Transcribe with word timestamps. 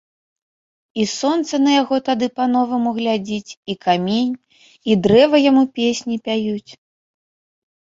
І 1.01 1.03
сонца 1.19 1.55
на 1.65 1.71
яго 1.81 1.95
тады 2.07 2.29
па-новаму 2.39 2.89
глядзіць, 2.97 3.51
і 3.73 3.77
камень, 3.87 4.33
і 4.93 4.99
дрэва 5.05 5.37
яму 5.49 5.63
песні 5.79 6.15
пяюць. 6.27 6.71